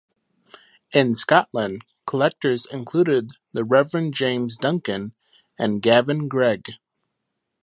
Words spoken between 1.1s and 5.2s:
Scotland collectors included the Reverend James Duncan